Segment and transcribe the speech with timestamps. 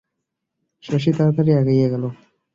[0.83, 2.03] শশী তাড়াতাড়ি আগাইয়া গেল।